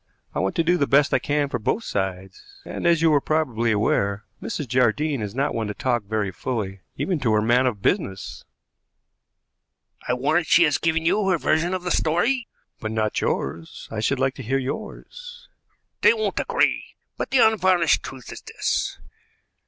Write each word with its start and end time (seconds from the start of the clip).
"I 0.33 0.39
want 0.39 0.55
to 0.55 0.63
do 0.63 0.77
the 0.77 0.87
best 0.87 1.13
I 1.13 1.19
can 1.19 1.47
for 1.47 1.59
both 1.59 1.83
sides, 1.83 2.41
and, 2.65 2.87
as 2.87 3.03
you 3.03 3.13
are 3.13 3.21
probably 3.21 3.71
aware, 3.71 4.23
Mrs. 4.41 4.67
Jardine 4.67 5.21
is 5.21 5.35
not 5.35 5.53
one 5.53 5.67
to 5.67 5.75
talk 5.75 6.05
very 6.05 6.31
fully, 6.31 6.79
even 6.97 7.19
to 7.19 7.31
her 7.33 7.41
man 7.43 7.67
of 7.67 7.83
business." 7.83 8.43
"I 10.07 10.15
warrant 10.15 10.47
she 10.47 10.63
has 10.63 10.79
given 10.79 11.05
you 11.05 11.29
her 11.29 11.37
version 11.37 11.75
of 11.75 11.83
the 11.83 11.91
story." 11.91 12.47
"But 12.79 12.89
not 12.89 13.21
yours. 13.21 13.87
I 13.91 13.99
should 13.99 14.17
like 14.19 14.33
to 14.37 14.41
hear 14.41 14.57
yours." 14.57 15.49
"They 16.01 16.13
won't 16.15 16.39
agree; 16.39 16.95
but 17.15 17.29
the 17.29 17.37
unvarnished 17.37 18.01
truth 18.01 18.31
is 18.31 18.41
this. 18.41 18.97